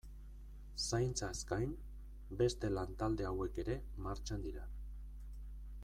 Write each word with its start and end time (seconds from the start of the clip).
Zaintzaz 0.83 1.33
gain, 1.51 1.75
beste 2.41 2.73
lantalde 2.79 3.29
hauek 3.33 3.61
ere 3.65 3.77
martxan 4.07 4.49
dira. 4.49 4.65